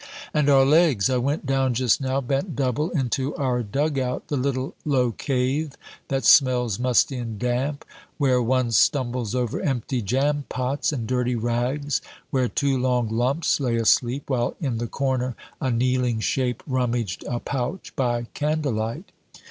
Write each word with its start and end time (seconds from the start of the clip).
And 0.33 0.49
our 0.49 0.65
legs! 0.65 1.11
I 1.11 1.17
went 1.17 1.45
down 1.45 1.75
just 1.75 2.01
now, 2.01 2.21
bent 2.21 2.55
double, 2.55 2.89
into 2.89 3.35
our 3.35 3.61
dug 3.61 3.99
out, 3.99 4.29
the 4.29 4.35
little 4.35 4.73
low 4.83 5.11
cave 5.11 5.73
that 6.07 6.25
smells 6.25 6.79
musty 6.79 7.17
and 7.17 7.37
damp, 7.37 7.85
where 8.17 8.41
one 8.41 8.71
stumbles 8.71 9.35
over 9.35 9.61
empty 9.61 10.01
jam 10.01 10.45
pots 10.49 10.91
and 10.91 11.05
dirty 11.05 11.35
rags, 11.35 12.01
where 12.31 12.47
two 12.47 12.79
long 12.79 13.09
lumps 13.09 13.59
lay 13.59 13.75
asleep, 13.75 14.27
while 14.27 14.55
in 14.59 14.79
the 14.79 14.87
corner 14.87 15.35
a 15.61 15.69
kneeling 15.69 16.19
shape 16.19 16.63
rummaged 16.65 17.23
a 17.27 17.39
pouch 17.39 17.95
by 17.95 18.23
candle 18.33 18.73
light. 18.73 19.11